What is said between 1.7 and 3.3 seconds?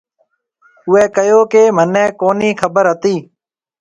مھنيَ ڪونھيَََ خبر ھتِي۔